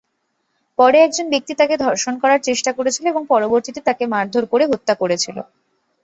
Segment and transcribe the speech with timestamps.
[0.79, 5.37] পরে একজন ব্যক্তি তাকে ধর্ষণ করার চেষ্টা করেছিল এবং পরবর্তীতে তাকে মারধর করে হত্যা করেছিল।